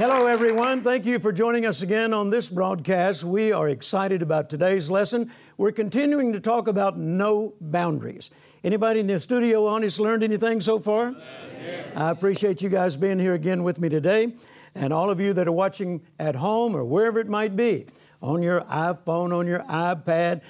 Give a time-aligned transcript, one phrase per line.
[0.00, 0.82] Hello, everyone.
[0.82, 3.22] Thank you for joining us again on this broadcast.
[3.22, 5.30] We are excited about today's lesson.
[5.58, 8.30] We're continuing to talk about no boundaries.
[8.64, 11.14] Anybody in the studio honest learned anything so far?
[11.62, 11.94] Yes.
[11.94, 14.32] I appreciate you guys being here again with me today,
[14.74, 17.84] and all of you that are watching at home or wherever it might be,
[18.22, 20.40] on your iPhone, on your iPad.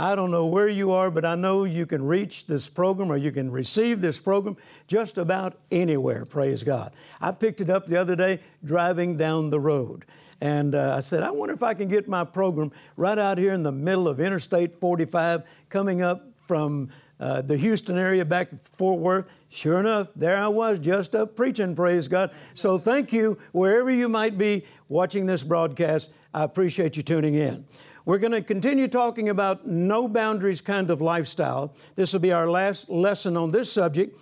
[0.00, 3.18] I don't know where you are, but I know you can reach this program or
[3.18, 6.94] you can receive this program just about anywhere, praise God.
[7.20, 10.06] I picked it up the other day driving down the road.
[10.40, 13.52] And uh, I said, I wonder if I can get my program right out here
[13.52, 16.88] in the middle of Interstate 45 coming up from
[17.20, 19.28] uh, the Houston area back to Fort Worth.
[19.50, 22.30] Sure enough, there I was just up preaching, praise God.
[22.54, 26.10] So thank you, wherever you might be watching this broadcast.
[26.32, 27.66] I appreciate you tuning in.
[28.10, 31.76] We're going to continue talking about no boundaries kind of lifestyle.
[31.94, 34.18] This will be our last lesson on this subject.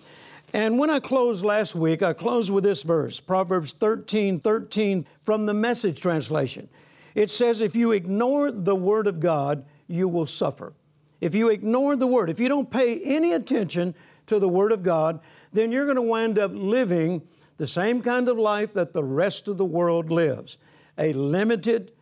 [0.53, 5.47] And when I closed last week, I closed with this verse, Proverbs 13 13 from
[5.47, 6.69] the message translation.
[7.15, 10.75] It says, If you ignore the Word of God, you will suffer.
[11.23, 13.95] If you ignore the Word, if you don't pay any attention
[14.27, 15.19] to the Word of God,
[15.55, 17.23] then you're going to wind up living
[17.57, 20.59] the same kind of life that the rest of the world lives
[20.99, 21.93] a limited,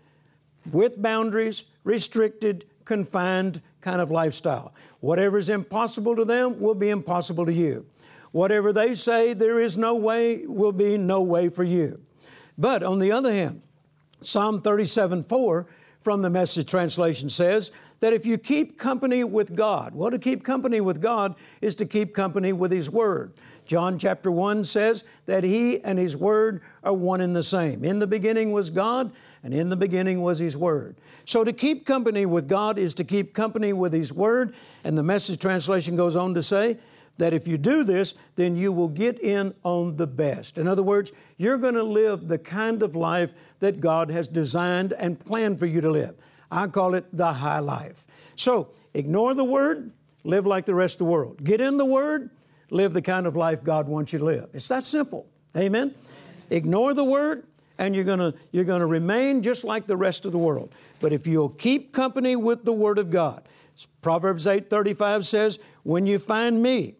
[0.72, 4.74] with boundaries, restricted, confined kind of lifestyle.
[5.00, 7.86] Whatever is impossible to them will be impossible to you.
[8.32, 12.00] Whatever they say there is no way will be no way for you.
[12.58, 13.62] But on the other hand,
[14.22, 15.66] Psalm 37 4
[16.00, 20.44] from the message translation says that if you keep company with God, well, to keep
[20.44, 23.32] company with God is to keep company with His Word.
[23.64, 27.84] John chapter 1 says that He and His Word are one and the same.
[27.84, 29.12] In the beginning was God,
[29.42, 30.96] and in the beginning was His Word.
[31.24, 34.54] So to keep company with God is to keep company with His Word,
[34.84, 36.78] and the message translation goes on to say
[37.18, 40.58] that if you do this, then you will get in on the best.
[40.58, 44.92] In other words, you're going to live the kind of life that God has designed
[44.92, 46.14] and planned for you to live.
[46.50, 48.06] I call it the high life.
[48.36, 49.92] So ignore the Word,
[50.24, 51.42] live like the rest of the world.
[51.42, 52.30] Get in the Word,
[52.70, 54.48] live the kind of life God wants you to live.
[54.52, 55.26] It's that simple.
[55.56, 55.94] Amen?
[56.50, 57.46] Ignore the Word,
[57.78, 60.72] and you're going to you're going to remain just like the rest of the world.
[61.00, 63.42] But if you'll keep company with the word of God.
[64.00, 66.94] Proverbs 8:35 says, "When you find me,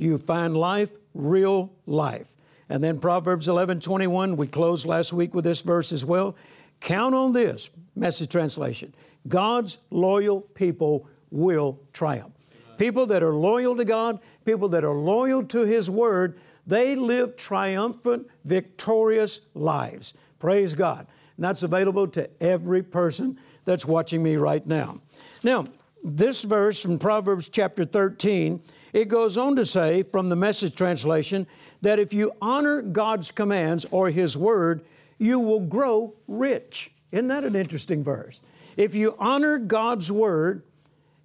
[0.00, 2.36] you find life, real life."
[2.68, 6.36] And then Proverbs 11:21, we closed last week with this verse as well.
[6.80, 8.94] Count on this, message translation.
[9.28, 12.32] God's loyal people will triumph.
[12.78, 17.36] People that are loyal to God, people that are loyal to His Word, they live
[17.36, 20.14] triumphant, victorious lives.
[20.38, 21.06] Praise God.
[21.36, 25.00] And that's available to every person that's watching me right now.
[25.42, 25.66] Now,
[26.02, 28.62] this verse from Proverbs chapter 13,
[28.92, 31.46] it goes on to say from the message translation
[31.82, 34.82] that if you honor God's commands or His Word,
[35.18, 36.92] you will grow rich.
[37.12, 38.40] Isn't that an interesting verse?
[38.76, 40.62] If you honor God's Word,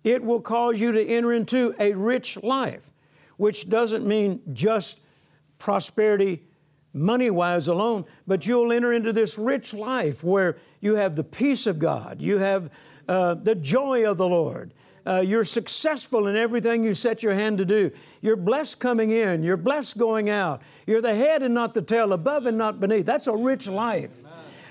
[0.03, 2.91] it will cause you to enter into a rich life,
[3.37, 4.99] which doesn't mean just
[5.57, 6.43] prosperity
[6.93, 11.67] money wise alone, but you'll enter into this rich life where you have the peace
[11.67, 12.69] of God, you have
[13.07, 14.73] uh, the joy of the Lord.
[15.05, 17.91] Uh, you're successful in everything you set your hand to do.
[18.21, 20.61] You're blessed coming in, you're blessed going out.
[20.87, 23.05] You're the head and not the tail, above and not beneath.
[23.05, 24.23] That's a rich life.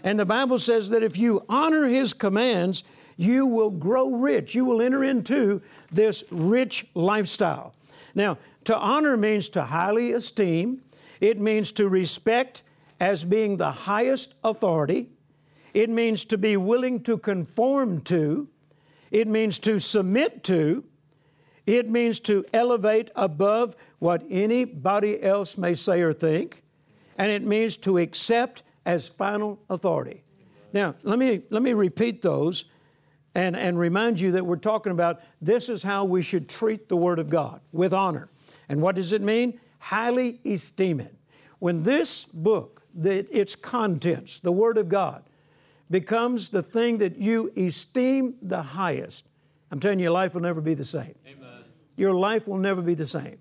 [0.03, 2.85] And the Bible says that if you honor His commands,
[3.17, 4.55] you will grow rich.
[4.55, 5.63] You will enter into
[5.93, 7.75] this rich lifestyle.
[8.15, 10.83] Now, to honor means to highly esteem,
[11.21, 12.63] it means to respect
[13.01, 15.09] as being the highest authority.
[15.75, 18.49] It means to be willing to conform to.
[19.15, 20.83] It means to submit to.
[21.67, 26.65] It means to elevate above what anybody else may say or think.
[27.17, 30.25] And it means to accept as final authority.
[30.73, 32.65] Now, let me, let me repeat those
[33.37, 36.97] and, and remind you that we're talking about this is how we should treat the
[36.97, 38.29] Word of God with honor.
[38.69, 39.61] And what does it mean?
[39.79, 41.15] Highly esteem it.
[41.61, 45.23] When this book, the, its contents, the Word of God,
[45.91, 49.27] becomes the thing that you esteem the highest,
[49.71, 51.15] I'm telling you, your life will never be the same.
[51.27, 51.65] Amen.
[51.97, 53.39] Your life will never be the same.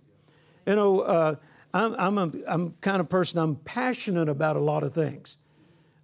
[0.66, 1.36] You know, uh,
[1.74, 5.38] I'm, I'm, a, I'm kind of person, I'm passionate about a lot of things.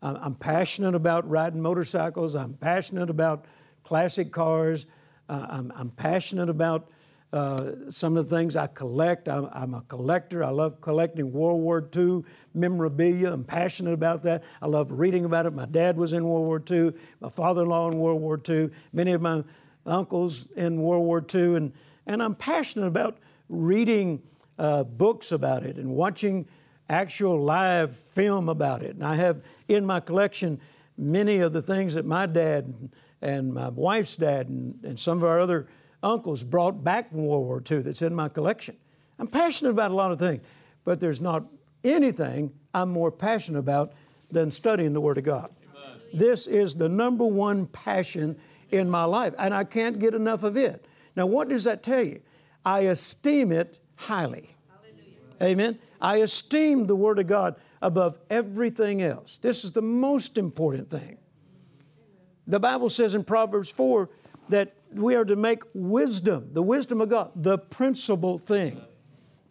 [0.02, 3.46] I'm, I'm passionate about riding motorcycles, I'm passionate about
[3.84, 4.88] classic cars,
[5.30, 6.90] uh, I'm, I'm passionate about
[7.32, 9.30] uh, some of the things I collect.
[9.30, 10.44] I'm, I'm, a collector.
[10.44, 12.24] I love collecting World War II
[12.56, 13.32] memorabilia.
[13.32, 14.44] I'm passionate about that.
[14.62, 15.54] I love reading about it.
[15.54, 18.72] My dad was in World War II, my father in law in World War II,
[18.94, 19.44] many of my
[19.86, 21.56] uncles in World War II.
[21.56, 21.74] And,
[22.08, 24.24] and I'm passionate about reading
[24.58, 26.48] uh, books about it and watching
[26.90, 28.96] actual live film about it.
[28.96, 30.60] And I have in my collection
[30.98, 32.90] many of the things that my dad
[33.22, 35.68] and my wife's dad and, and some of our other
[36.04, 38.76] uncles brought back from World War II that's in my collection.
[39.18, 40.42] I'm passionate about a lot of things,
[40.86, 41.46] but there's not
[41.84, 43.94] anything I'm more passionate about
[44.32, 45.50] than studying the Word of God.
[45.76, 46.00] Amen.
[46.14, 48.38] This is the number one passion
[48.72, 50.86] in my life, and I can't get enough of it.
[51.16, 52.22] Now, what does that tell you?
[52.64, 54.56] I esteem it highly.
[54.70, 55.54] Hallelujah.
[55.54, 55.80] Amen.
[56.00, 59.38] I esteem the Word of God above everything else.
[59.38, 61.18] This is the most important thing.
[62.48, 64.10] The Bible says in Proverbs 4
[64.50, 68.82] that we are to make wisdom, the wisdom of God, the principal thing.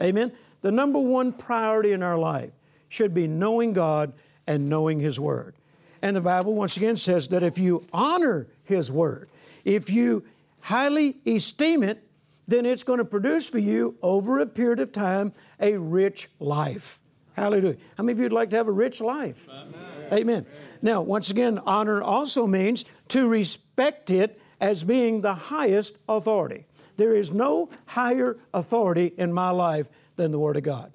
[0.03, 0.33] Amen.
[0.61, 2.51] The number one priority in our life
[2.89, 4.13] should be knowing God
[4.47, 5.55] and knowing His Word.
[6.03, 9.29] And the Bible once again says that if you honor His Word,
[9.65, 10.25] if you
[10.61, 12.03] highly esteem it,
[12.47, 17.01] then it's going to produce for you over a period of time a rich life.
[17.35, 17.77] Hallelujah.
[17.97, 19.49] How many of you would like to have a rich life?
[19.51, 19.75] Amen.
[20.13, 20.47] Amen.
[20.81, 26.67] Now, once again, honor also means to respect it as being the highest authority.
[26.97, 30.93] There is no higher authority in my life than the Word of God.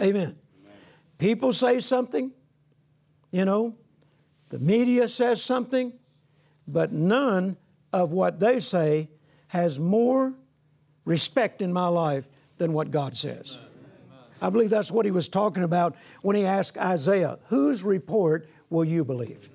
[0.00, 0.36] Amen.
[1.18, 2.32] People say something,
[3.30, 3.74] you know,
[4.48, 5.92] the media says something,
[6.66, 7.56] but none
[7.92, 9.10] of what they say
[9.48, 10.34] has more
[11.04, 12.26] respect in my life
[12.56, 13.58] than what God says.
[14.42, 18.84] I believe that's what he was talking about when he asked Isaiah, Whose report will
[18.84, 19.50] you believe?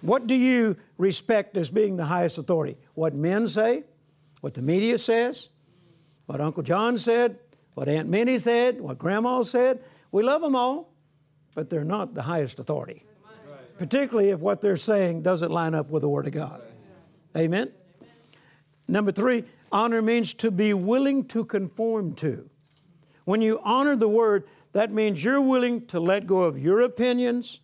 [0.00, 2.76] What do you respect as being the highest authority?
[2.94, 3.84] What men say?
[4.40, 5.48] What the media says?
[6.26, 7.38] What Uncle John said?
[7.74, 8.80] What Aunt Minnie said?
[8.80, 9.82] What Grandma said?
[10.10, 10.92] We love them all,
[11.54, 13.04] but they're not the highest authority.
[13.78, 16.60] Particularly if what they're saying doesn't line up with the Word of God.
[17.36, 17.70] Amen?
[18.88, 22.50] Number three, honor means to be willing to conform to.
[23.24, 27.60] When you honor the Word, that means you're willing to let go of your opinions,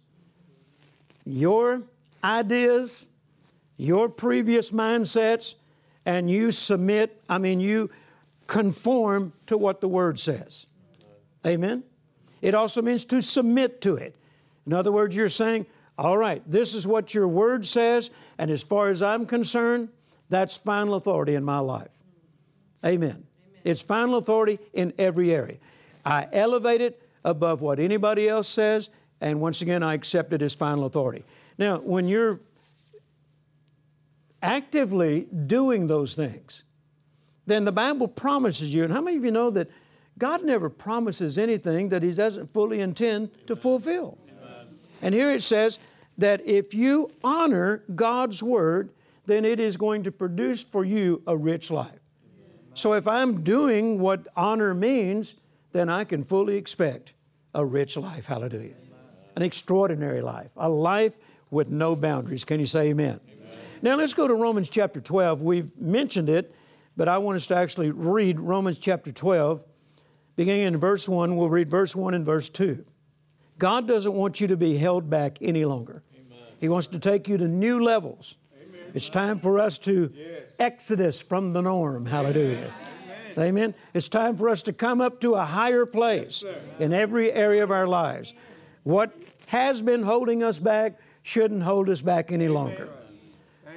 [1.24, 1.82] your
[2.24, 3.08] ideas,
[3.76, 5.54] your previous mindsets,
[6.06, 7.90] and you submit, I mean, you
[8.46, 10.66] conform to what the Word says.
[11.46, 11.84] Amen?
[12.42, 14.16] It also means to submit to it.
[14.66, 15.66] In other words, you're saying,
[15.98, 19.90] all right, this is what your Word says, and as far as I'm concerned,
[20.28, 21.88] that's final authority in my life.
[22.84, 23.10] Amen.
[23.10, 23.26] Amen.
[23.64, 25.58] It's final authority in every area.
[26.04, 28.90] I elevate it above what anybody else says,
[29.20, 31.24] and once again, I accept it as final authority.
[31.58, 32.40] Now, when you're
[34.42, 36.64] actively doing those things,
[37.46, 39.70] then the Bible promises you, and how many of you know that
[40.18, 44.18] God never promises anything that He doesn't fully intend to fulfill?
[44.28, 44.66] Amen.
[45.02, 45.78] And here it says
[46.18, 48.90] that if you honor God's Word,
[49.26, 52.00] then it is going to produce for you a rich life.
[52.74, 55.36] So if I'm doing what honor means,
[55.72, 57.14] then I can fully expect
[57.54, 58.26] a rich life.
[58.26, 58.74] Hallelujah.
[59.36, 61.18] An extraordinary life, a life
[61.50, 62.44] with no boundaries.
[62.44, 63.20] Can you say amen?
[63.24, 63.58] amen?
[63.82, 65.42] Now let's go to Romans chapter 12.
[65.42, 66.54] We've mentioned it,
[66.96, 69.64] but I want us to actually read Romans chapter 12.
[70.36, 72.84] Beginning in verse 1, we'll read verse 1 and verse 2.
[73.58, 76.02] God doesn't want you to be held back any longer.
[76.14, 76.38] Amen.
[76.60, 78.38] He wants to take you to new levels.
[78.60, 78.90] Amen.
[78.94, 80.42] It's time for us to yes.
[80.58, 82.04] exodus from the norm.
[82.04, 82.72] Hallelujah.
[83.36, 83.48] Amen.
[83.48, 83.74] Amen.
[83.92, 87.62] It's time for us to come up to a higher place yes, in every area
[87.62, 88.34] of our lives.
[88.82, 89.14] What
[89.48, 92.88] has been holding us back shouldn't hold us back any longer.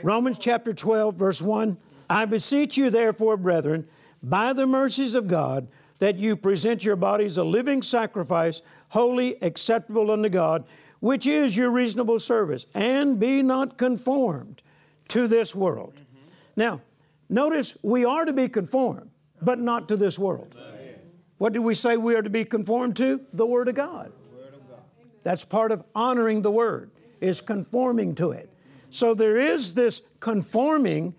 [0.03, 1.77] Romans chapter 12, verse 1
[2.09, 3.87] I beseech you, therefore, brethren,
[4.21, 5.67] by the mercies of God,
[5.99, 10.65] that you present your bodies a living sacrifice, holy, acceptable unto God,
[10.99, 14.61] which is your reasonable service, and be not conformed
[15.09, 15.95] to this world.
[15.95, 16.27] Mm-hmm.
[16.55, 16.81] Now,
[17.29, 19.09] notice we are to be conformed,
[19.41, 20.53] but not to this world.
[21.37, 23.21] What do we say we are to be conformed to?
[23.33, 24.11] The Word of God.
[25.23, 28.49] That's part of honoring the Word is conforming to it.
[28.89, 31.15] So there is this conforming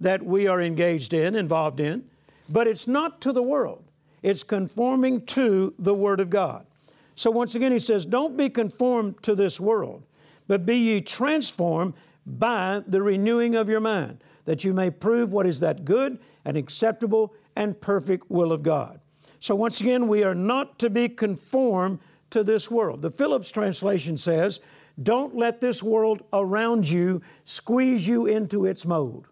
[0.00, 2.04] that we are engaged in, involved in,
[2.48, 3.84] but it's not to the world.
[4.22, 6.66] It's conforming to the Word of God.
[7.14, 10.02] So once again, he says, Don't be conformed to this world,
[10.48, 11.94] but be ye transformed
[12.26, 16.56] by the renewing of your mind, that you may prove what is that good and
[16.56, 19.00] acceptable and perfect will of God.
[19.38, 21.98] So once again, we are not to be conformed
[22.30, 23.02] to this world.
[23.02, 24.60] The Phillips translation says,
[25.02, 29.28] don't let this world around you squeeze you into its mold.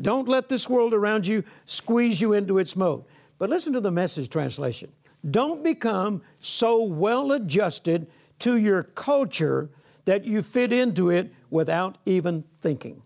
[0.00, 3.06] Don't let this world around you squeeze you into its mold.
[3.38, 4.92] But listen to the message translation.
[5.30, 8.08] Don't become so well adjusted
[8.40, 9.70] to your culture
[10.04, 13.02] that you fit into it without even thinking.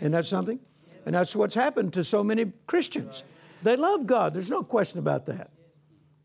[0.00, 0.58] Isn't that something?
[1.06, 3.24] And that's what's happened to so many Christians.
[3.62, 5.50] They love God, there's no question about that.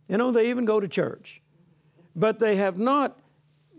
[0.08, 1.42] You know, they even go to church.
[2.16, 3.18] But they have not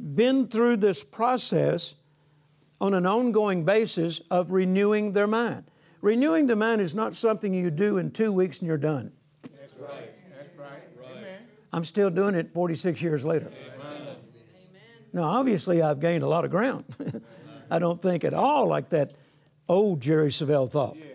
[0.00, 1.94] been through this process
[2.80, 5.64] on an ongoing basis of renewing their mind.
[6.00, 9.12] Renewing the mind is not something you do in two weeks and you're done.
[9.58, 10.10] That's right.
[10.34, 10.82] That's right.
[11.04, 11.38] Amen.
[11.72, 13.46] I'm still doing it 46 years later.
[13.46, 13.70] Amen.
[15.12, 16.84] Now, obviously, I've gained a lot of ground.
[17.70, 19.12] I don't think at all like that
[19.68, 20.96] old Jerry Savelle thought.
[20.96, 21.06] Yes.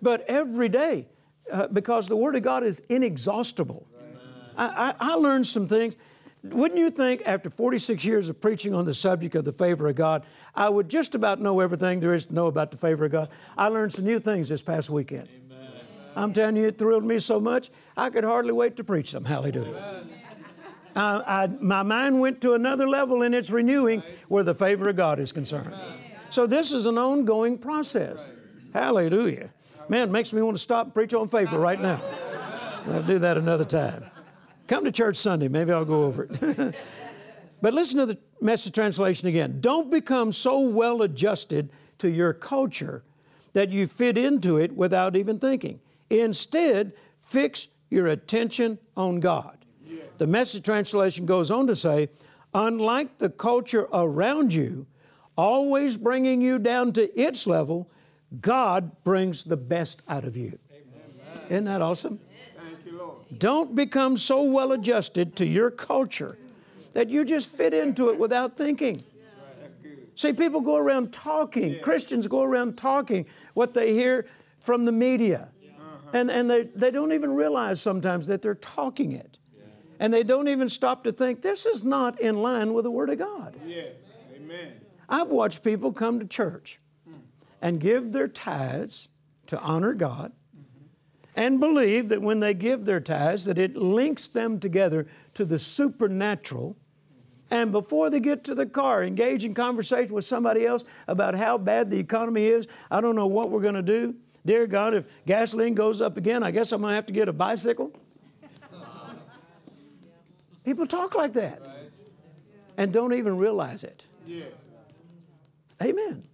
[0.00, 1.08] But every day,
[1.52, 3.86] uh, because the Word of God is inexhaustible.
[4.56, 5.96] I, I, I learned some things.
[6.42, 9.96] Wouldn't you think, after 46 years of preaching on the subject of the favor of
[9.96, 13.12] God, I would just about know everything there is to know about the favor of
[13.12, 13.28] God?
[13.58, 15.28] I learned some new things this past weekend.
[15.28, 15.68] Amen.
[16.16, 19.24] I'm telling you, it thrilled me so much, I could hardly wait to preach them.
[19.26, 20.06] Hallelujah.
[20.96, 24.96] Uh, I, my mind went to another level in its renewing where the favor of
[24.96, 25.74] God is concerned.
[26.30, 28.32] So this is an ongoing process.
[28.72, 29.50] Hallelujah.
[29.88, 32.02] Man, it makes me want to stop and preach on favor right now.
[32.86, 34.09] I'll do that another time.
[34.70, 36.76] Come to church Sunday, maybe I'll go over it.
[37.60, 39.60] but listen to the message translation again.
[39.60, 43.02] Don't become so well adjusted to your culture
[43.52, 45.80] that you fit into it without even thinking.
[46.08, 49.58] Instead, fix your attention on God.
[50.18, 52.08] The message translation goes on to say,
[52.54, 54.86] unlike the culture around you,
[55.36, 57.90] always bringing you down to its level,
[58.40, 60.56] God brings the best out of you.
[60.70, 61.46] Amen.
[61.48, 62.20] Isn't that awesome?
[63.38, 66.36] Don't become so well adjusted to your culture
[66.92, 69.02] that you just fit into it without thinking.
[70.16, 74.26] See, people go around talking, Christians go around talking what they hear
[74.58, 75.48] from the media.
[75.64, 76.10] Uh-huh.
[76.12, 79.38] And, and they, they don't even realize sometimes that they're talking it.
[79.98, 83.10] And they don't even stop to think, this is not in line with the Word
[83.10, 83.54] of God.
[83.66, 83.92] Yes.
[84.34, 84.72] Amen.
[85.08, 87.16] I've watched people come to church hmm.
[87.60, 89.10] and give their tithes
[89.46, 90.32] to honor God
[91.36, 95.58] and believe that when they give their tithes that it links them together to the
[95.58, 96.76] supernatural.
[97.50, 101.58] And before they get to the car engage in conversation with somebody else about how
[101.58, 104.14] bad the economy is i don't know what we're going to do.
[104.46, 107.28] Dear god if gasoline goes up again i guess i'm going to have to get
[107.28, 107.92] a bicycle.
[110.64, 111.60] People talk like that
[112.76, 114.06] and don't even realize it.
[114.26, 114.46] Yes.
[115.82, 116.24] Amen.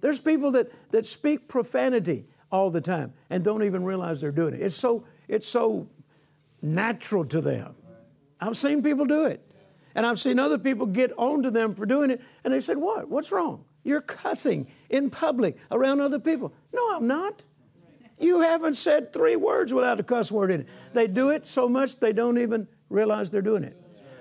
[0.00, 4.54] There's people that, that speak profanity all the time and don't even realize they're doing
[4.54, 4.60] it.
[4.60, 5.88] It's so, it's so
[6.62, 7.74] natural to them.
[8.40, 9.44] I've seen people do it.
[9.94, 12.76] And I've seen other people get on to them for doing it, and they said,
[12.76, 13.08] What?
[13.08, 13.64] What's wrong?
[13.82, 16.52] You're cussing in public around other people.
[16.72, 17.44] No, I'm not.
[18.18, 20.68] You haven't said three words without a cuss word in it.
[20.92, 23.76] They do it so much they don't even realize they're doing it.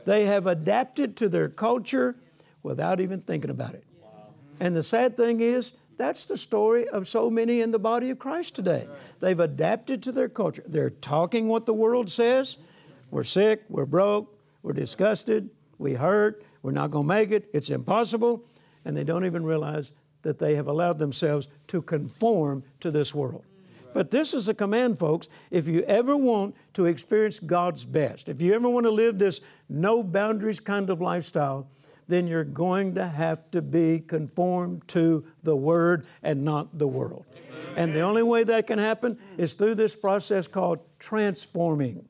[0.05, 2.15] They have adapted to their culture
[2.63, 3.83] without even thinking about it.
[4.59, 8.19] And the sad thing is, that's the story of so many in the body of
[8.19, 8.87] Christ today.
[9.19, 10.63] They've adapted to their culture.
[10.67, 12.57] They're talking what the world says.
[13.09, 17.69] We're sick, we're broke, we're disgusted, we hurt, we're not going to make it, it's
[17.69, 18.43] impossible.
[18.85, 23.43] And they don't even realize that they have allowed themselves to conform to this world.
[23.93, 25.27] But this is a command, folks.
[25.49, 29.41] If you ever want to experience God's best, if you ever want to live this
[29.69, 31.67] no boundaries kind of lifestyle,
[32.07, 37.25] then you're going to have to be conformed to the Word and not the world.
[37.31, 37.73] Amen.
[37.75, 42.05] And the only way that can happen is through this process called transforming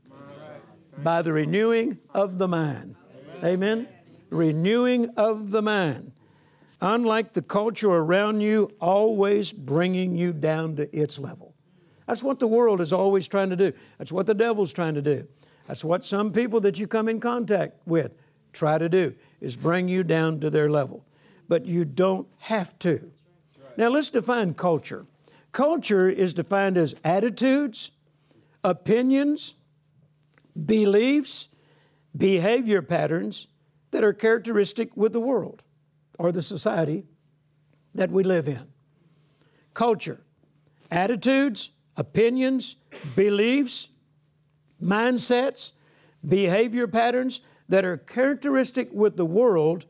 [1.00, 2.96] by the renewing of the mind.
[3.39, 3.54] Amen.
[3.54, 3.88] Amen.
[4.30, 6.12] Renewing of the mind.
[6.82, 11.56] Unlike the culture around you, always bringing you down to its level.
[12.06, 13.74] That's what the world is always trying to do.
[13.98, 15.27] That's what the devil's trying to do.
[15.68, 18.13] That's what some people that you come in contact with
[18.54, 21.06] try to do is bring you down to their level.
[21.48, 23.12] But you don't have to.
[23.77, 25.06] Now let's define culture.
[25.51, 27.91] Culture is defined as attitudes,
[28.63, 29.56] opinions,
[30.65, 31.50] beliefs,
[32.15, 33.48] behavior patterns
[33.91, 35.63] that are characteristic with the world
[36.20, 37.06] or the society
[37.96, 38.67] that we live in.
[39.74, 40.20] Culture,
[40.91, 42.75] attitudes, opinions,
[43.15, 43.89] beliefs,
[44.82, 45.74] mindsets,
[46.27, 49.86] behavior patterns that are characteristic with the world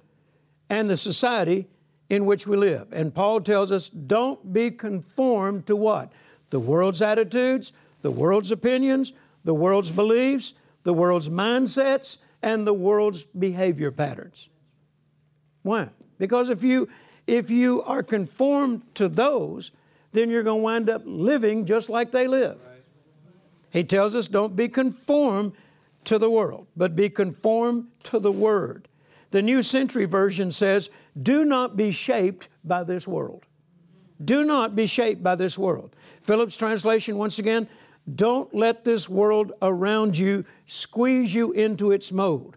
[0.69, 1.67] and the society
[2.09, 2.87] in which we live.
[2.91, 6.11] And Paul tells us don't be conformed to what?
[6.49, 10.53] The world's attitudes, the world's opinions, the world's beliefs,
[10.83, 14.49] the world's mindsets, and the world's behavior patterns.
[15.63, 15.89] Why?
[16.17, 16.87] Because if you
[17.25, 19.71] if you are conformed to those,
[20.13, 22.57] then you're going to wind up living just like they live.
[23.69, 25.51] He tells us don't be conformed
[26.07, 28.87] to the world, but be conformed to the Word.
[29.31, 30.89] The New Century Version says,
[31.21, 33.43] Do not be shaped by this world.
[34.23, 35.95] Do not be shaped by this world.
[36.21, 37.67] Phillips translation, once again,
[38.15, 42.55] Don't let this world around you squeeze you into its mold.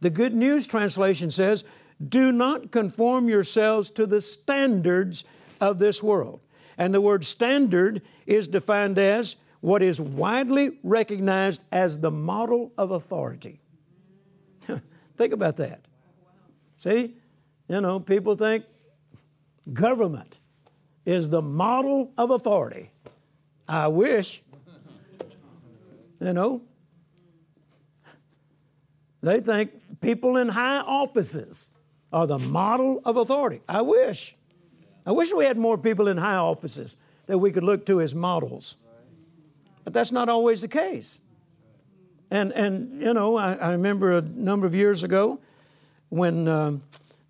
[0.00, 1.64] The Good News Translation says,
[2.08, 5.24] Do not conform yourselves to the standards
[5.60, 6.40] of this world.
[6.78, 12.90] And the word standard is defined as what is widely recognized as the model of
[12.90, 13.58] authority.
[15.16, 15.80] think about that.
[16.76, 17.16] See,
[17.68, 18.64] you know, people think
[19.72, 20.38] government
[21.04, 22.90] is the model of authority.
[23.68, 24.42] I wish.
[26.20, 26.62] You know,
[29.22, 31.70] they think people in high offices
[32.12, 33.60] are the model of authority.
[33.68, 34.36] I wish.
[35.04, 36.96] I wish we had more people in high offices
[37.26, 38.76] that we could look to as models.
[39.88, 41.22] But that's not always the case.
[42.30, 45.40] And, and you know, I, I remember a number of years ago
[46.10, 46.76] when uh,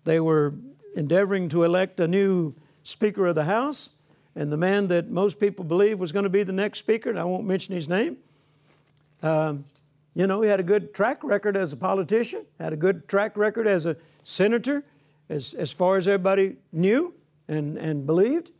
[0.03, 0.53] they were
[0.93, 3.91] endeavoring to elect a new Speaker of the House,
[4.35, 7.17] and the man that most people believe was going to be the next Speaker, and
[7.17, 8.17] I won't mention his name,
[9.23, 9.63] um,
[10.13, 13.37] you know, he had a good track record as a politician, had a good track
[13.37, 14.83] record as a senator,
[15.29, 17.13] as, as far as everybody knew
[17.47, 18.51] and, and believed.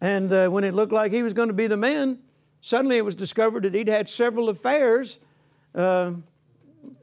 [0.00, 2.20] And uh, when it looked like he was going to be the man,
[2.60, 5.18] Suddenly it was discovered that he'd had several affairs,
[5.74, 6.12] uh,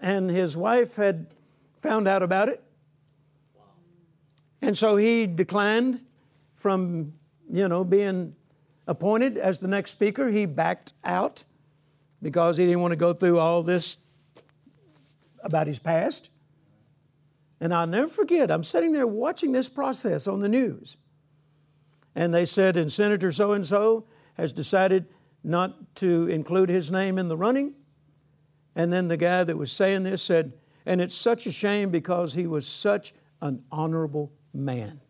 [0.02, 1.28] and his wife had
[1.82, 2.64] found out about it.
[4.62, 6.02] And so he declined
[6.56, 7.14] from,
[7.50, 8.36] you know, being
[8.88, 10.30] appointed as the next speaker.
[10.30, 11.44] He backed out
[12.22, 13.98] because he didn't want to go through all this
[15.44, 16.30] about his past.
[17.60, 20.98] And I'll never forget, I'm sitting there watching this process on the news.
[22.16, 25.08] And they said, and Senator so and so has decided
[25.44, 27.74] not to include his name in the running.
[28.76, 30.54] And then the guy that was saying this said,
[30.86, 35.02] and it's such a shame because he was such an honorable man.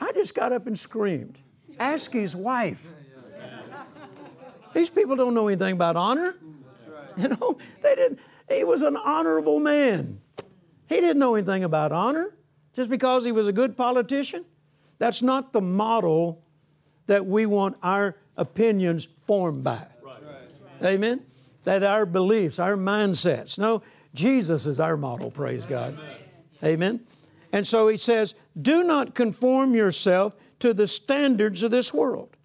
[0.00, 1.38] I just got up and screamed.
[1.78, 2.92] Ask his wife.
[4.72, 6.36] These people don't know anything about honor.
[7.16, 8.20] You know, they didn't.
[8.48, 10.20] He was an honorable man.
[10.88, 12.34] He didn't know anything about honor
[12.72, 14.44] just because he was a good politician.
[14.98, 16.44] That's not the model
[17.06, 19.86] that we want our opinions formed by.
[20.02, 20.16] Right.
[20.82, 21.24] Amen?
[21.64, 23.58] That our beliefs, our mindsets.
[23.58, 23.82] No,
[24.14, 25.96] Jesus is our model, praise God.
[26.64, 27.00] Amen?
[27.52, 32.36] And so he says, do not conform yourself to the standards of this world.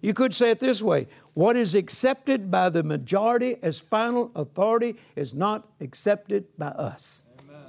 [0.00, 4.96] You could say it this way what is accepted by the majority as final authority
[5.16, 7.24] is not accepted by us.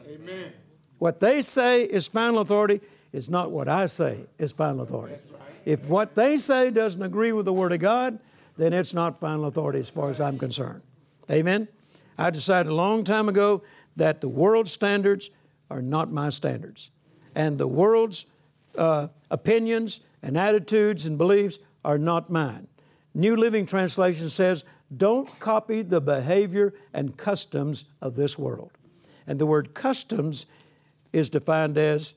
[0.07, 0.53] Amen.
[0.99, 5.15] What they say is final authority is not what I say is final authority.
[5.65, 8.19] If what they say doesn't agree with the Word of God,
[8.57, 10.81] then it's not final authority as far as I'm concerned.
[11.29, 11.67] Amen?
[12.17, 13.63] I decided a long time ago
[13.97, 15.31] that the world's standards
[15.69, 16.91] are not my standards.
[17.33, 18.27] And the world's
[18.77, 22.67] uh, opinions and attitudes and beliefs are not mine.
[23.13, 28.71] New Living Translation says, don't copy the behavior and customs of this world.
[29.27, 30.45] And the word customs
[31.11, 32.15] is defined as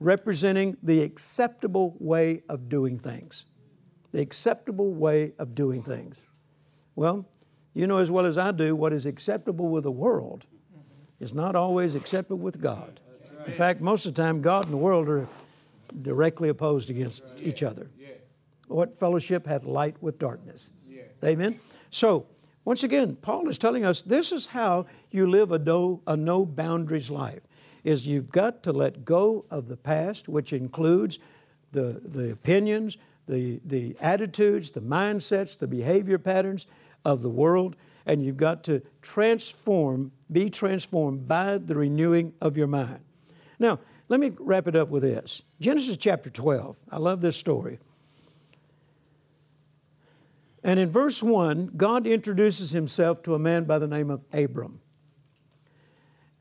[0.00, 3.46] representing the acceptable way of doing things.
[4.12, 6.28] The acceptable way of doing things.
[6.94, 7.28] Well,
[7.74, 10.46] you know as well as I do, what is acceptable with the world
[11.20, 13.00] is not always acceptable with God.
[13.46, 15.26] In fact, most of the time, God and the world are
[16.02, 17.90] directly opposed against each other.
[18.68, 20.72] What fellowship hath light with darkness?
[21.24, 21.58] Amen?
[21.90, 22.26] So,
[22.64, 26.44] once again, Paul is telling us this is how you live a no, a no
[26.44, 27.48] boundaries life
[27.84, 31.18] is you've got to let go of the past, which includes
[31.72, 36.66] the, the opinions, the, the attitudes, the mindsets, the behavior patterns
[37.04, 42.66] of the world, and you've got to transform, be transformed by the renewing of your
[42.66, 43.00] mind.
[43.58, 46.76] Now, let me wrap it up with this Genesis chapter 12.
[46.90, 47.78] I love this story.
[50.64, 54.80] And in verse 1, God introduces himself to a man by the name of Abram.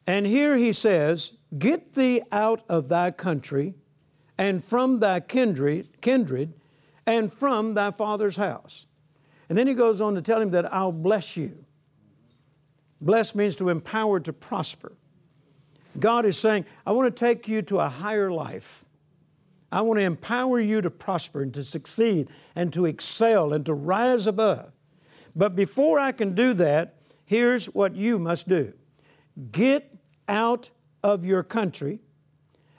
[0.07, 3.75] And here he says, Get thee out of thy country
[4.37, 6.53] and from thy kindred, kindred
[7.05, 8.87] and from thy father's house.
[9.49, 11.65] And then he goes on to tell him that I'll bless you.
[12.99, 14.93] Bless means to empower to prosper.
[15.99, 18.85] God is saying, I want to take you to a higher life.
[19.71, 23.73] I want to empower you to prosper and to succeed and to excel and to
[23.73, 24.71] rise above.
[25.35, 28.73] But before I can do that, here's what you must do
[29.51, 29.96] get
[30.27, 30.69] out
[31.03, 31.99] of your country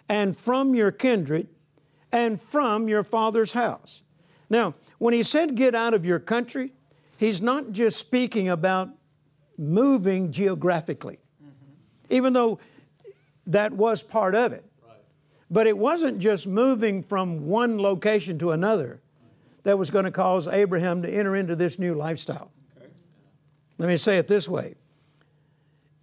[0.08, 1.48] and from your kindred
[2.12, 4.02] and from your father's house.
[4.50, 6.72] Now, when he said get out of your country,
[7.18, 8.88] he's not just speaking about
[9.58, 12.14] moving geographically, mm-hmm.
[12.14, 12.58] even though
[13.46, 14.64] that was part of it.
[14.86, 14.96] Right.
[15.50, 19.00] But it wasn't just moving from one location to another.
[19.64, 22.50] that was going to cause Abraham to enter into this new lifestyle.
[22.78, 22.88] Okay.
[23.76, 24.76] Let me say it this way.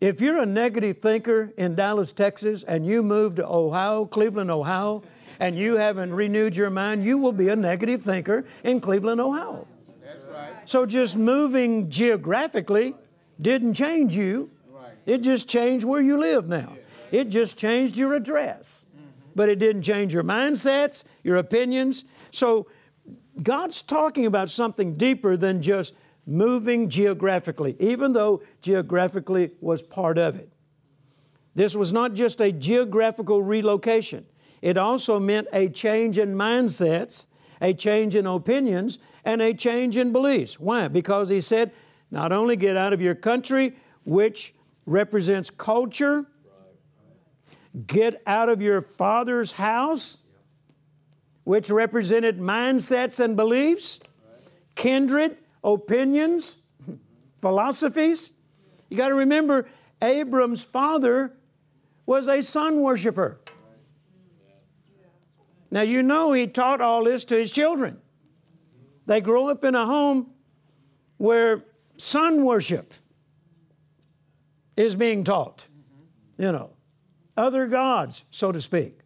[0.01, 5.03] If you're a negative thinker in Dallas, Texas, and you move to Ohio, Cleveland, Ohio,
[5.39, 9.67] and you haven't renewed your mind, you will be a negative thinker in Cleveland, Ohio.
[10.03, 10.53] That's right.
[10.65, 12.95] So just moving geographically
[13.39, 14.49] didn't change you.
[14.69, 14.91] Right.
[15.05, 16.73] It just changed where you live now.
[17.11, 18.87] It just changed your address.
[18.95, 19.09] Mm-hmm.
[19.35, 22.03] But it didn't change your mindsets, your opinions.
[22.31, 22.67] So
[23.41, 30.35] God's talking about something deeper than just moving geographically, even though geographically was part of
[30.35, 30.51] it.
[31.53, 34.25] This was not just a geographical relocation,
[34.61, 37.27] it also meant a change in mindsets,
[37.61, 40.59] a change in opinions, and a change in beliefs.
[40.59, 40.87] Why?
[40.87, 41.71] Because he said,
[42.11, 44.53] not only get out of your country, which
[44.85, 46.25] represents culture,
[47.87, 50.19] get out of your father's house,
[51.43, 53.99] which represented mindsets and beliefs,
[54.75, 56.57] kindred, opinions,
[57.41, 58.31] philosophies.
[58.89, 59.67] You got to remember,
[60.01, 61.33] Abram's father
[62.05, 63.41] was a sun worshiper.
[65.71, 67.99] Now, you know he taught all this to his children.
[69.07, 70.31] They grow up in a home
[71.17, 71.65] where
[71.97, 72.93] sun worship
[74.77, 75.67] is being taught,
[76.37, 76.71] you know,
[77.35, 78.99] other gods, so to speak.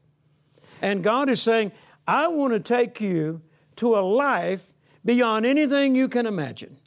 [0.82, 1.72] And God is saying,
[2.08, 3.42] I want to take you
[3.78, 4.72] to a life
[5.04, 6.78] beyond anything you can imagine.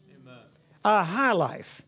[0.85, 1.83] A high life.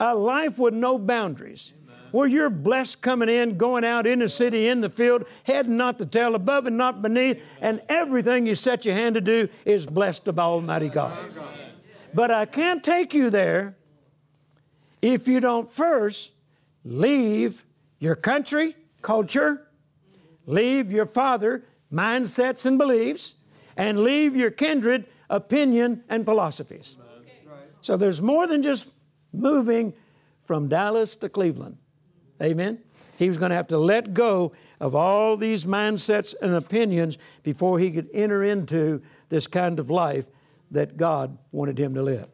[0.00, 1.72] A life with no boundaries.
[2.10, 5.98] Where you're blessed coming in, going out in the city, in the field, head not
[5.98, 9.86] the tail, above and not beneath, and everything you set your hand to do is
[9.86, 11.16] blessed by Almighty God.
[12.14, 13.76] But I can't take you there
[15.02, 16.32] if you don't first
[16.84, 17.64] leave
[17.98, 19.68] your country, culture,
[20.46, 23.34] leave your father, mindsets and beliefs,
[23.76, 26.96] and leave your kindred, opinion, and philosophies.
[27.80, 28.90] So there's more than just
[29.32, 29.94] moving
[30.44, 31.76] from Dallas to Cleveland.
[32.42, 32.82] Amen?
[33.18, 37.78] He was going to have to let go of all these mindsets and opinions before
[37.78, 40.26] he could enter into this kind of life
[40.70, 42.28] that God wanted him to live.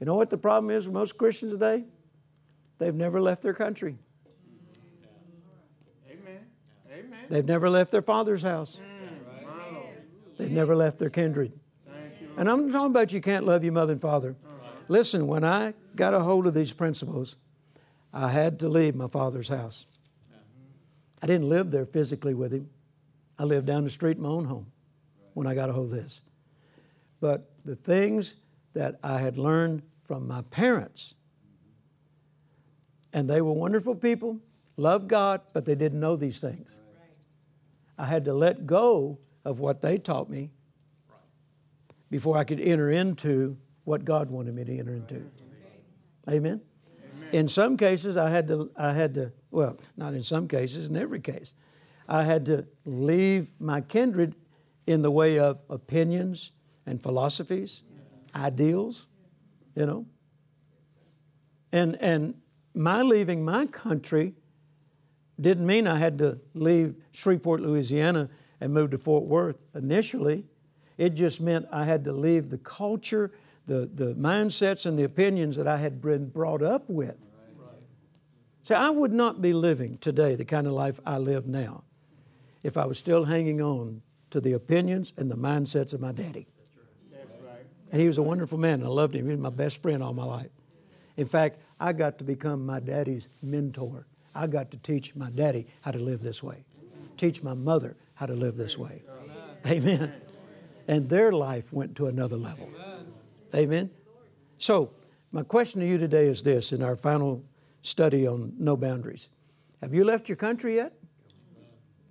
[0.00, 1.84] You know what the problem is with most Christians today?
[2.78, 3.98] They've never left their country.
[6.10, 6.40] Amen.
[6.90, 7.20] Amen.
[7.28, 8.82] They've never left their father's house.
[10.38, 11.52] They've never left their kindred.
[12.36, 14.36] And I'm talking about you can't love your mother and father.
[14.88, 17.36] Listen, when I got a hold of these principles,
[18.12, 19.86] I had to leave my father's house.
[21.22, 22.68] I didn't live there physically with him.
[23.38, 24.66] I lived down the street in my own home
[25.34, 26.22] when I got a hold of this.
[27.20, 28.36] But the things
[28.74, 31.14] that I had learned from my parents,
[33.12, 34.40] and they were wonderful people,
[34.76, 36.80] loved God, but they didn't know these things.
[37.98, 40.50] I had to let go of what they taught me
[42.12, 45.22] before I could enter into what God wanted me to enter into.
[46.28, 46.60] Amen.
[47.32, 48.70] In some cases, I had to.
[48.76, 49.32] I had to.
[49.50, 50.88] Well, not in some cases.
[50.88, 51.54] In every case,
[52.06, 54.36] I had to leave my kindred
[54.86, 56.52] in the way of opinions
[56.84, 57.82] and philosophies,
[58.36, 59.08] ideals.
[59.74, 60.06] You know.
[61.72, 62.34] And and
[62.74, 64.34] my leaving my country
[65.40, 68.28] didn't mean I had to leave Shreveport, Louisiana,
[68.60, 70.44] and move to Fort Worth initially.
[70.98, 73.32] It just meant I had to leave the culture,
[73.66, 77.28] the, the mindsets, and the opinions that I had been brought up with.
[78.62, 81.82] See, I would not be living today the kind of life I live now
[82.62, 86.46] if I was still hanging on to the opinions and the mindsets of my daddy.
[87.10, 87.66] That's right.
[87.90, 89.26] And he was a wonderful man, and I loved him.
[89.26, 90.50] He was my best friend all my life.
[91.16, 94.06] In fact, I got to become my daddy's mentor.
[94.34, 96.64] I got to teach my daddy how to live this way,
[97.16, 99.02] teach my mother how to live this way.
[99.66, 100.12] Amen.
[100.88, 102.68] And their life went to another level.
[103.54, 103.90] Amen.
[104.58, 104.92] So,
[105.30, 107.44] my question to you today is this in our final
[107.80, 109.30] study on no boundaries
[109.80, 110.92] Have you left your country yet?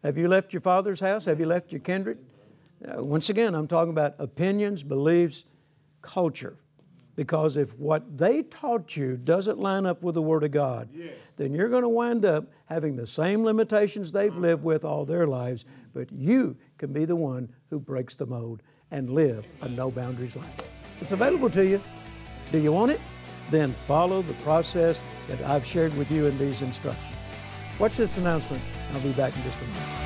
[0.04, 1.26] Have you left your father's house?
[1.26, 2.18] Have you left your kindred?
[2.84, 5.46] Uh, once again, I'm talking about opinions, beliefs,
[6.02, 6.58] culture.
[7.16, 11.14] Because if what they taught you doesn't line up with the Word of God, Yes.
[11.36, 14.42] then you're going to wind up having the same limitations they've mm-hmm.
[14.42, 18.64] lived with all their lives, but you can be the one who breaks the mold
[18.92, 20.56] and live a no boundaries life.
[21.00, 21.82] It's available to you.
[22.52, 23.02] Do you want it?
[23.50, 27.18] Then follow the process that I've shared with you in these instructions.
[27.80, 28.62] Watch this announcement.
[28.94, 30.01] I'll be back in just a moment.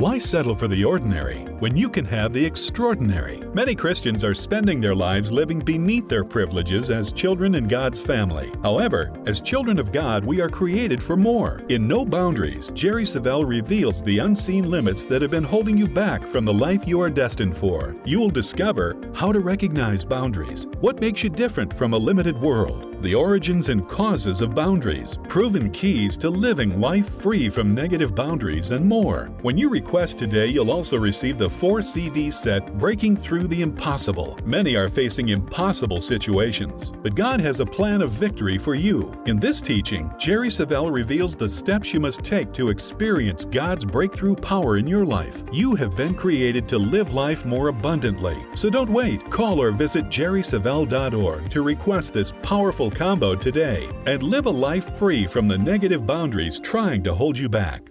[0.00, 3.42] Why settle for the ordinary when you can have the extraordinary?
[3.52, 8.50] Many Christians are spending their lives living beneath their privileges as children in God's family.
[8.62, 11.60] However, as children of God, we are created for more.
[11.68, 16.26] In No Boundaries, Jerry Savelle reveals the unseen limits that have been holding you back
[16.26, 17.94] from the life you are destined for.
[18.06, 22.89] You will discover how to recognize boundaries, what makes you different from a limited world,
[23.02, 28.70] the origins and causes of boundaries, proven keys to living life free from negative boundaries,
[28.70, 29.30] and more.
[29.42, 34.38] When you request today, you'll also receive the 4 CD set Breaking Through the Impossible.
[34.44, 39.20] Many are facing impossible situations, but God has a plan of victory for you.
[39.26, 44.36] In this teaching, Jerry Savelle reveals the steps you must take to experience God's breakthrough
[44.36, 45.42] power in your life.
[45.52, 49.28] You have been created to live life more abundantly, so don't wait.
[49.30, 55.26] Call or visit jerrysavelle.org to request this powerful combo today and live a life free
[55.26, 57.90] from the negative boundaries trying to hold you back.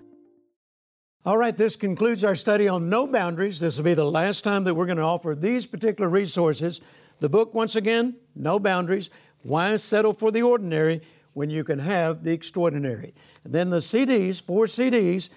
[1.26, 3.60] All right, this concludes our study on no boundaries.
[3.60, 6.82] This will be the last time that we're going to offer these particular resources.
[7.20, 9.10] The book, once again, No Boundaries
[9.44, 11.02] Why Settle for the Ordinary
[11.34, 13.14] When You Can Have the Extraordinary.
[13.44, 15.30] And then the CDs, four CDs,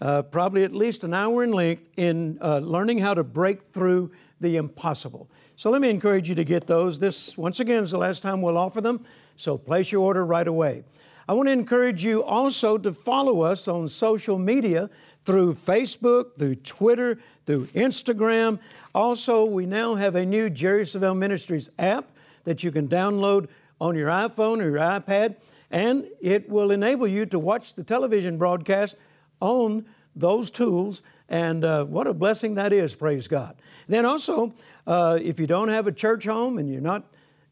[0.00, 4.10] uh, probably at least an hour in length, in uh, learning how to break through
[4.40, 5.30] the impossible.
[5.58, 7.00] So let me encourage you to get those.
[7.00, 10.46] This, once again, is the last time we'll offer them, so place your order right
[10.46, 10.84] away.
[11.28, 14.88] I want to encourage you also to follow us on social media
[15.22, 18.60] through Facebook, through Twitter, through Instagram.
[18.94, 22.08] Also, we now have a new Jerry Savelle Ministries app
[22.44, 23.48] that you can download
[23.80, 25.34] on your iPhone or your iPad,
[25.72, 28.94] and it will enable you to watch the television broadcast
[29.40, 29.86] on
[30.18, 31.02] those tools.
[31.28, 33.56] And uh, what a blessing that is, praise God.
[33.86, 34.54] Then also,
[34.86, 37.04] uh, if you don't have a church home and you're not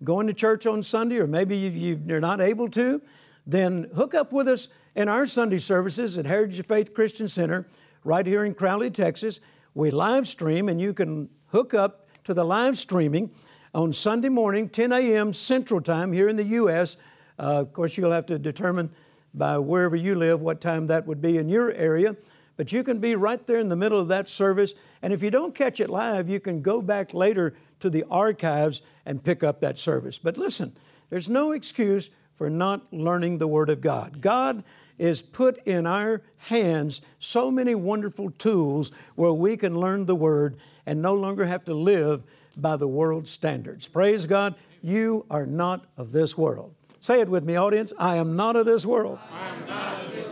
[0.05, 3.01] going to church on Sunday, or maybe you, you're not able to,
[3.47, 7.67] then hook up with us in our Sunday services at Heritage of Faith Christian Center
[8.05, 9.41] right here in Crowley, Texas.
[9.75, 13.31] We live stream, and you can hook up to the live streaming
[13.75, 15.33] on Sunday morning, 10 a.m.
[15.33, 16.97] Central Time here in the U.S.
[17.39, 18.91] Uh, of course, you'll have to determine
[19.35, 22.17] by wherever you live what time that would be in your area.
[22.57, 24.75] But you can be right there in the middle of that service.
[25.03, 28.83] And if you don't catch it live, you can go back later to the archives
[29.05, 30.19] and pick up that service.
[30.19, 30.77] But listen,
[31.11, 34.21] there's no excuse for not learning the Word of God.
[34.21, 34.65] God
[34.99, 40.57] is put in our hands so many wonderful tools where we can learn the Word
[40.87, 42.25] and no longer have to live
[42.57, 43.87] by the world's standards.
[43.89, 46.75] Praise God, you are not of this world.
[47.01, 47.93] Say it with me, audience.
[47.99, 49.19] I am not of this world.
[49.31, 50.26] I am not of this world.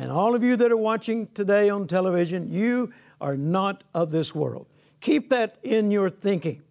[0.00, 4.34] And all of you that are watching today on television, you are not of this
[4.34, 4.66] world.
[5.02, 6.62] Keep that in your thinking.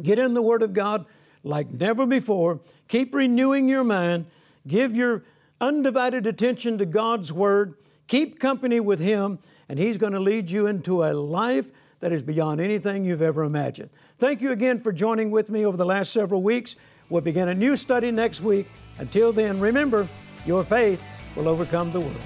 [0.00, 1.04] Get in the Word of God
[1.42, 2.60] like never before.
[2.86, 4.26] Keep renewing your mind.
[4.64, 5.24] Give your
[5.60, 7.74] undivided attention to God's Word.
[8.06, 12.22] Keep company with Him, and He's going to lead you into a life that is
[12.22, 13.90] beyond anything you've ever imagined.
[14.18, 16.76] Thank you again for joining with me over the last several weeks.
[17.08, 18.68] We'll begin a new study next week.
[18.98, 20.06] Until then, remember,
[20.46, 21.02] your faith
[21.34, 22.20] will overcome the world.